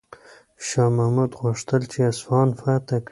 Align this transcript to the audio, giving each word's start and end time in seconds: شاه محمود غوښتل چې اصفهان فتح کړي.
شاه 0.67 0.89
محمود 0.97 1.31
غوښتل 1.41 1.81
چې 1.91 1.99
اصفهان 2.11 2.49
فتح 2.59 2.97
کړي. 3.05 3.09